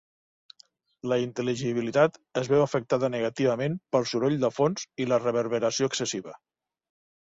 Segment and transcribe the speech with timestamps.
[1.11, 6.41] La intel·ligibilitat es veu afectada negativament pel soroll de fons i la reverberació excessiva.